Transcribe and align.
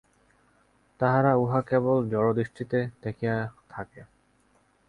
তাহারা 0.99 1.31
উহা 1.35 1.61
কেবল 1.61 1.97
জড়দৃষ্টিতে 2.09 2.79
দেখিয়া 3.03 3.35
থাকে। 3.69 4.01